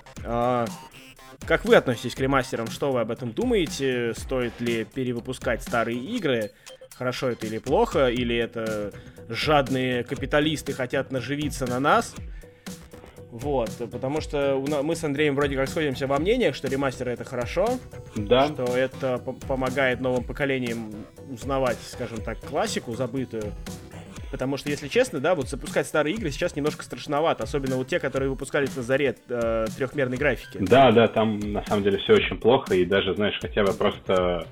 [1.47, 2.67] Как вы относитесь к ремастерам?
[2.67, 4.13] Что вы об этом думаете?
[4.15, 6.51] Стоит ли перевыпускать старые игры?
[6.97, 8.07] Хорошо это или плохо?
[8.07, 8.91] Или это
[9.29, 12.15] жадные капиталисты хотят наживиться на нас?
[13.31, 17.79] Вот, потому что мы с Андреем вроде как сходимся во мнениях, что ремастеры это хорошо,
[18.15, 18.47] да.
[18.47, 23.51] что это помогает новым поколениям узнавать, скажем так, классику забытую.
[24.35, 28.01] Потому что, если честно, да, вот запускать старые игры сейчас немножко страшновато, особенно вот те,
[28.01, 30.57] которые выпускались на заре э, трехмерной графики.
[30.59, 34.45] Да, да, там на самом деле все очень плохо, и даже, знаешь, хотя бы просто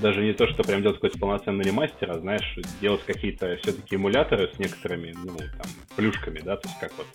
[0.00, 4.50] даже не то, что прям делать какой-то полноценный ремастер, а, знаешь, делать какие-то все-таки эмуляторы
[4.54, 5.66] с некоторыми, ну, там,
[5.96, 7.06] плюшками, да, то есть как вот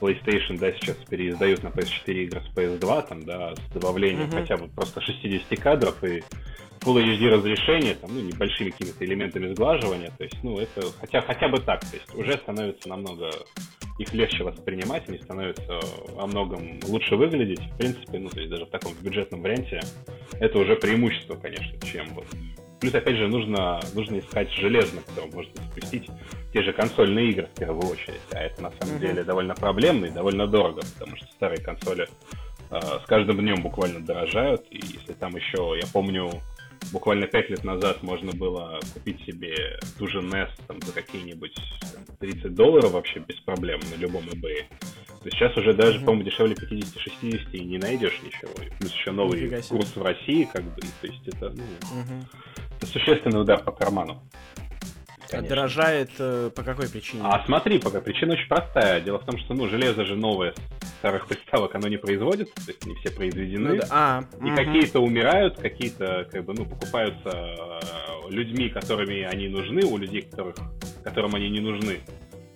[0.00, 4.40] PlayStation, да, сейчас переиздают на PS4 игры с PS2, там, да, с добавлением mm-hmm.
[4.40, 6.22] хотя бы просто 60 кадров и
[6.80, 11.48] Full HD разрешение, там, ну, небольшими какими-то элементами сглаживания, то есть, ну, это хотя, хотя
[11.48, 13.30] бы так, то есть уже становится намного
[13.98, 15.78] их легче воспринимать, они становятся
[16.14, 19.80] во многом лучше выглядеть, в принципе, ну, то есть даже в таком бюджетном варианте
[20.40, 22.26] это уже преимущество, конечно, чем вот
[22.80, 26.08] Плюс, опять же, нужно, нужно искать железно, которое можно запустить
[26.52, 28.20] те же консольные игры в первую очередь.
[28.32, 29.00] А это на самом mm-hmm.
[29.00, 32.08] деле довольно проблемно и довольно дорого, потому что старые консоли
[32.70, 34.66] э, с каждым днем буквально дорожают.
[34.70, 36.30] И если там еще, я помню,
[36.92, 41.54] буквально 5 лет назад можно было купить себе ту же NES там, за какие-нибудь
[42.18, 44.64] 30 долларов вообще без проблем на любом eBay.
[45.22, 46.04] То сейчас уже даже, mm-hmm.
[46.04, 48.52] по-моему, дешевле 50-60 и не найдешь ничего.
[48.64, 52.24] И плюс еще новый курс в России, как бы, то есть это, ну, mm-hmm.
[52.78, 54.22] это существенный удар по карману.
[55.30, 55.48] Конечно.
[55.48, 57.22] Дорожает э, по какой причине?
[57.24, 59.00] А смотри, пока причина очень простая.
[59.00, 60.54] Дело в том, что ну железо же новое
[60.98, 63.74] старых приставок оно не производится, то есть не все произведены.
[63.74, 63.86] Ну, да.
[63.90, 64.56] а, и угу.
[64.56, 70.56] какие-то умирают, какие-то как бы ну покупаются э, людьми, которыми они нужны, у людей, которых,
[71.04, 72.00] которым они не нужны.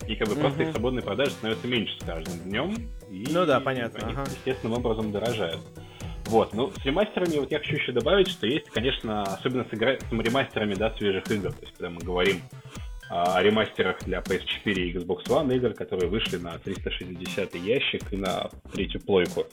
[0.08, 0.42] И как бы угу.
[0.42, 2.74] просто их свободной продажи становится меньше с каждым днем.
[3.10, 4.04] И ну да, понятно.
[4.04, 4.24] Они ага.
[4.24, 5.60] естественным образом дорожают.
[6.26, 9.98] Вот, ну, с ремастерами вот я хочу еще добавить, что есть, конечно, особенно с, игра...
[9.98, 12.40] с ремастерами, да, свежих игр, то есть когда мы говорим
[13.10, 18.50] о ремастерах для PS4 и Xbox One игр, которые вышли на 360 ящик и на
[18.72, 19.46] третью плойку.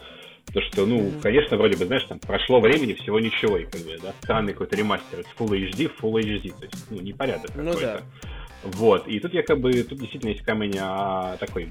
[0.53, 1.21] То, что, ну, mm-hmm.
[1.21, 4.75] конечно, вроде бы, знаешь, там прошло времени, всего ничего, и как бы, да, странный какой-то
[4.75, 8.01] ремастер, это Full HD, Full HD, то есть, ну, непорядок ну, какой-то.
[8.01, 8.03] Да.
[8.63, 11.69] Вот, и тут я как бы, тут действительно есть камень а, такой,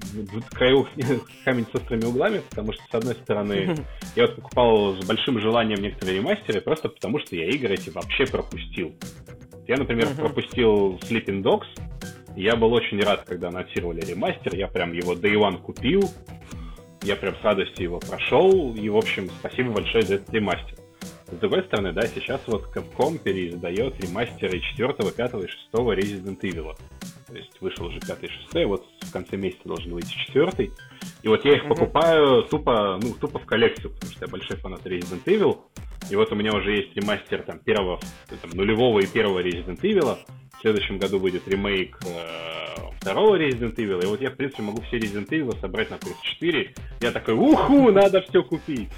[0.50, 0.88] краю,
[1.44, 3.76] камень с острыми углами, потому что, с одной стороны,
[4.16, 8.26] я вот покупал с большим желанием некоторые ремастеры, просто потому что я игры эти вообще
[8.26, 8.92] пропустил.
[9.68, 11.68] Я, например, пропустил Sleeping Dogs,
[12.34, 16.02] я был очень рад, когда анонсировали ремастер, я прям его Day One купил,
[17.02, 20.79] я прям с радостью его прошел, и, в общем, спасибо большое за этот ремастер.
[21.32, 26.76] С другой стороны, да, сейчас вот Capcom переиздает ремастеры 4, 5 и 6 Resident Evil.
[27.26, 30.70] То есть вышел уже 5 и 6, вот в конце месяца должен выйти 4.
[31.22, 31.68] И вот я их mm-hmm.
[31.68, 35.58] покупаю тупо, ну, тупо в коллекцию, потому что я большой фанат Resident Evil.
[36.10, 38.00] И вот у меня уже есть ремастер там первого,
[38.42, 40.18] там, нулевого и первого Resident Evil.
[40.58, 44.02] В следующем году выйдет ремейк э, второго Resident Evil.
[44.02, 46.76] И вот я, в принципе, могу все Resident Evil собрать на PS4.
[47.00, 48.88] Я такой, уху, надо все купить.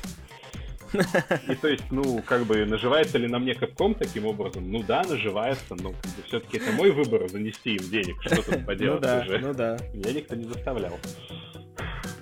[1.49, 4.71] И то есть, ну, как бы, наживается ли на мне Capcom таким образом?
[4.71, 8.67] Ну да, наживается, но как бы, все-таки это мой выбор занести им денег, что тут
[8.67, 9.39] поделать ну, да, уже.
[9.39, 9.77] Ну да.
[9.93, 10.99] Меня никто не заставлял.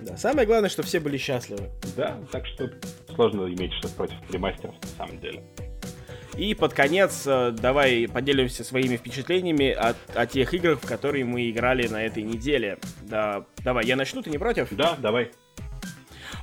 [0.01, 1.69] Да, самое главное, что все были счастливы.
[1.95, 2.71] Да, так что
[3.13, 5.43] сложно иметь что-то против ремастеров на самом деле.
[6.37, 11.49] И под конец э, давай поделимся своими впечатлениями о, о тех играх, в которые мы
[11.49, 12.79] играли на этой неделе.
[13.03, 14.69] Да, давай, я начну, ты не против?
[14.71, 15.31] Да, давай.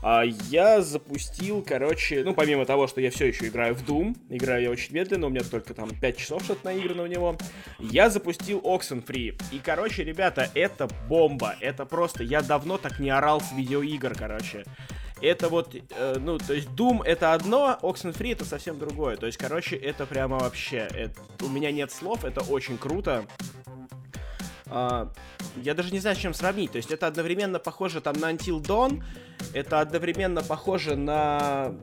[0.03, 4.63] А, я запустил, короче, ну, помимо того, что я все еще играю в Doom, играю
[4.63, 7.37] я очень медленно, у меня только там 5 часов что-то наиграно в него,
[7.79, 9.41] я запустил Oxenfree.
[9.53, 14.65] И, короче, ребята, это бомба, это просто, я давно так не орал с видеоигр, короче.
[15.21, 19.17] Это вот, э, ну, то есть Doom это одно, Oxenfree это совсем другое.
[19.17, 23.27] То есть, короче, это прямо вообще, это, у меня нет слов, это очень круто.
[24.71, 25.09] Uh,
[25.57, 26.73] я даже не знаю, с чем сравнить.
[26.73, 29.03] То есть это одновременно похоже там на Until Dawn,
[29.55, 31.75] это одновременно похоже на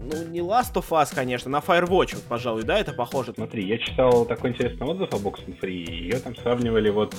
[0.00, 3.34] ну, не Last of Us, конечно, на Firewatch, вот, пожалуй, да, это похоже.
[3.34, 7.14] Смотри, я читал такой интересный отзыв о Oxenfree, ее там сравнивали вот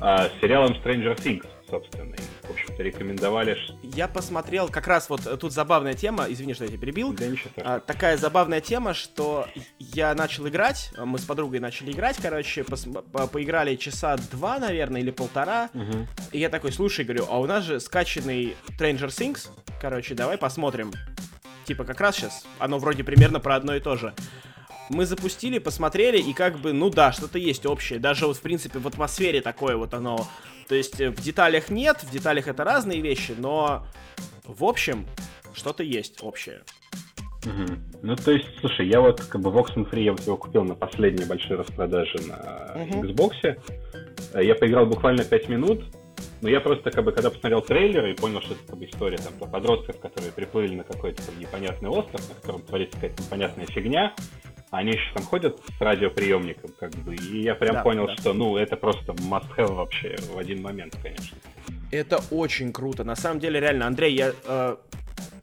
[0.00, 2.14] а, с сериалом Stranger Things, собственно.
[2.48, 3.58] В общем-то, рекомендовали.
[3.82, 7.12] Я посмотрел, как раз вот тут забавная тема, извини, что я тебя перебил.
[7.12, 12.16] Да ничего а, такая забавная тема, что я начал играть, мы с подругой начали играть,
[12.20, 15.70] короче, пос, по, поиграли часа два, наверное, или полтора.
[15.74, 16.06] Угу.
[16.32, 19.48] И я такой, слушай, говорю, а у нас же скачанный Stranger Things,
[19.80, 20.92] короче, давай посмотрим.
[21.64, 24.14] Типа как раз сейчас, оно вроде примерно про одно и то же
[24.88, 27.98] мы запустили, посмотрели, и как бы, ну да, что-то есть общее.
[27.98, 30.26] Даже вот, в принципе, в атмосфере такое вот оно.
[30.68, 33.86] То есть э, в деталях нет, в деталях это разные вещи, но
[34.44, 35.06] в общем,
[35.54, 36.62] что-то есть общее.
[37.44, 37.78] Угу.
[38.02, 40.74] Ну, то есть, слушай, я вот как бы в Oxenfree я вот его купил на
[40.74, 43.04] последней большой распродаже на угу.
[43.04, 43.56] Xbox.
[44.32, 45.84] Э, я поиграл буквально 5 минут,
[46.42, 49.18] но я просто, как бы, когда посмотрел трейлер и понял, что это как бы, история
[49.18, 53.66] там, про подростков, которые приплыли на какой-то там непонятный остров, на котором творится какая-то непонятная
[53.66, 54.14] фигня,
[54.70, 58.16] они еще там ходят с радиоприемником, как бы, и я прям да, понял, да.
[58.16, 61.36] что, ну, это просто must-have вообще в один момент, конечно.
[61.90, 63.04] Это очень круто.
[63.04, 64.76] На самом деле, реально, Андрей, я э,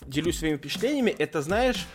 [0.05, 1.15] делюсь своими впечатлениями.
[1.17, 1.87] Это, знаешь,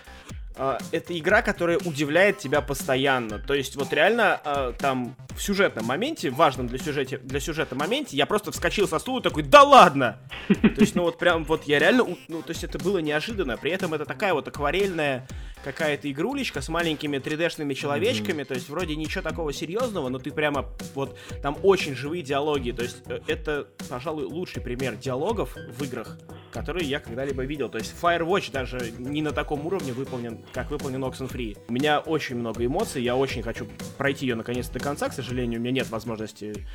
[0.57, 3.39] э, это игра, которая удивляет тебя постоянно.
[3.39, 8.17] То есть, вот реально, э, там, в сюжетном моменте, важном для сюжета, для сюжета моменте,
[8.17, 10.19] я просто вскочил со стула такой, да ладно!
[10.49, 13.59] То есть, ну вот прям, вот я реально, ну, то есть это было неожиданно.
[13.59, 15.29] При этом это такая вот акварельная
[15.65, 18.47] какая-то игрулечка с маленькими 3D-шными человечками, mm-hmm.
[18.47, 22.83] то есть вроде ничего такого серьезного, но ты прямо вот там очень живые диалоги, то
[22.83, 26.19] есть э, это, пожалуй, лучший пример диалогов в играх,
[26.53, 27.69] которые я когда-либо видел.
[27.69, 31.59] То есть Firewatch даже не на таком уровне выполнен, как выполнен Oxenfree.
[31.69, 33.67] У меня очень много эмоций, я очень хочу
[33.97, 36.67] пройти ее наконец до конца, к сожалению, у меня нет возможности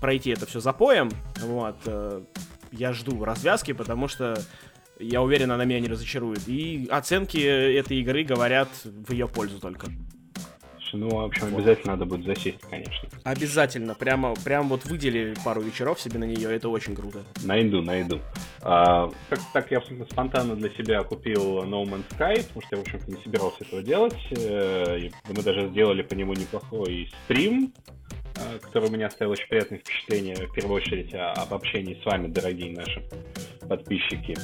[0.00, 2.22] пройти это все запоем, вот, э,
[2.72, 4.40] я жду развязки, потому что
[4.98, 6.48] я уверен, она меня не разочарует.
[6.48, 9.88] И оценки этой игры говорят в ее пользу только.
[10.96, 13.08] Ну, в общем, обязательно надо будет засесть, конечно.
[13.24, 13.94] Обязательно.
[13.94, 17.24] Прямо, прям вот выдели пару вечеров себе на нее, это очень круто.
[17.42, 18.20] Найду, найду.
[18.62, 22.80] А, как так я спонтанно для себя купил No Man's Sky, потому что я, в
[22.82, 24.16] общем-то, не собирался этого делать.
[24.38, 27.72] Э, мы даже сделали по нему неплохой стрим,
[28.36, 32.28] э, который у меня оставил очень приятное впечатление, в первую очередь, об общении с вами,
[32.28, 33.02] дорогие наши
[33.68, 34.36] подписчики.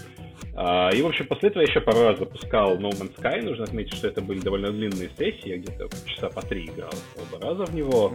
[0.54, 3.42] А, и, в общем, после этого я еще пару раз запускал No Man's Sky.
[3.42, 5.48] Нужно отметить, что это были довольно длинные сессии.
[5.48, 8.12] Я где-то часа по три играл оба раза в него.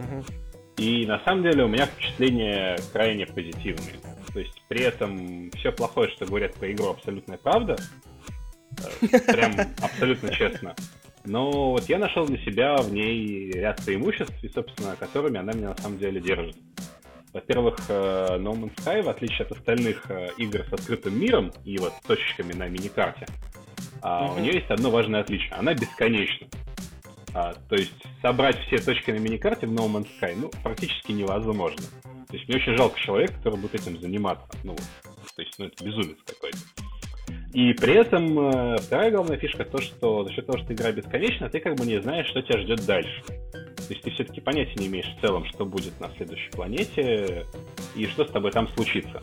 [0.76, 3.94] И на самом деле у меня впечатления крайне позитивные.
[4.32, 7.76] То есть при этом все плохое, что говорят про игру, абсолютная правда.
[9.02, 10.74] Э, прям абсолютно честно.
[11.24, 15.70] Но вот я нашел для себя в ней ряд преимуществ, и, собственно, которыми она меня
[15.70, 16.56] на самом деле держит.
[17.36, 21.76] Во-первых, э, No Man's Sky, в отличие от остальных э, игр с открытым миром и
[21.76, 23.26] вот точечками на миникарте,
[24.00, 24.38] uh-huh.
[24.38, 25.52] у нее есть одно важное отличие.
[25.52, 26.46] Она бесконечна.
[27.34, 31.82] А, то есть собрать все точки на миникарте в No Man's Sky ну, практически невозможно.
[32.26, 34.48] То есть мне очень жалко человека, который будет этим заниматься.
[34.64, 36.56] Ну, то есть, ну, это безумец какой-то.
[37.52, 41.50] И при этом э, вторая главная фишка то, что за счет того, что игра бесконечна,
[41.50, 43.22] ты как бы не знаешь, что тебя ждет дальше.
[43.86, 47.46] То есть ты все-таки понятия не имеешь в целом, что будет на следующей планете
[47.94, 49.22] и что с тобой там случится.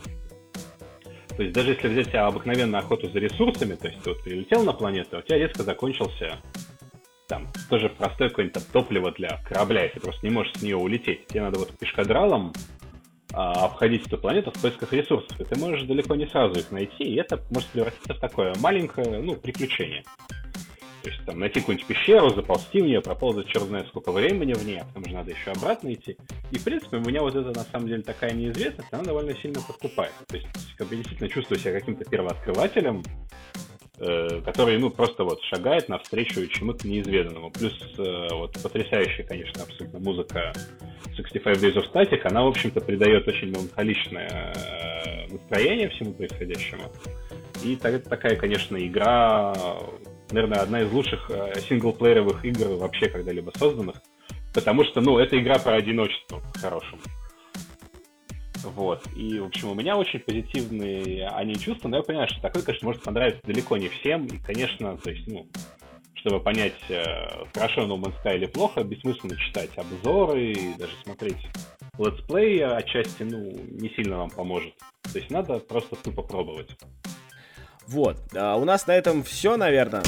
[1.36, 4.74] То есть даже если взять обыкновенную охоту за ресурсами, то есть ты вот прилетел на
[4.74, 6.40] планету, а у тебя резко закончился
[7.28, 11.26] там тоже простое какое-нибудь топливо для корабля, если просто не можешь с нее улететь.
[11.28, 12.54] Тебе надо вот пешкадралом
[13.34, 17.04] а, обходить эту планету в поисках ресурсов, и ты можешь далеко не сразу их найти,
[17.04, 20.04] и это может превратиться в такое маленькое, ну, приключение.
[21.04, 24.66] То есть там найти какую-нибудь пещеру, заползти в нее, проползать черт знает сколько времени в
[24.66, 26.16] ней, а потом же надо еще обратно идти.
[26.50, 29.60] И, в принципе, у меня вот это на самом деле такая неизвестность, она довольно сильно
[29.60, 30.14] подкупает.
[30.28, 30.48] То есть,
[30.78, 33.04] как бы действительно чувствую себя каким-то первооткрывателем,
[34.00, 37.52] э, который, ну, просто вот шагает навстречу чему-то неизведанному.
[37.52, 40.54] Плюс э, вот потрясающая, конечно, абсолютно музыка
[41.18, 46.84] 65 Days of Static, она, в общем-то, придает очень меланхоличное э, настроение всему происходящему.
[47.62, 49.54] И такая, конечно, игра,
[50.34, 54.02] наверное, одна из лучших э, синглплееровых игр вообще когда-либо созданных.
[54.54, 57.02] Потому что, ну, это игра про одиночество, по-хорошему.
[58.64, 59.04] Вот.
[59.16, 62.88] И, в общем, у меня очень позитивные они чувства, но я понимаю, что такое, конечно,
[62.88, 64.26] может понравиться далеко не всем.
[64.28, 65.48] И, конечно, то есть, ну,
[66.16, 66.74] чтобы понять,
[67.54, 71.38] хорошо No Man's Sky или плохо, бессмысленно читать обзоры и даже смотреть
[71.98, 74.74] летсплей отчасти, ну, не сильно вам поможет.
[75.12, 76.70] То есть надо просто тупо пробовать.
[77.88, 78.18] Вот.
[78.36, 80.04] А у нас на этом все, наверное.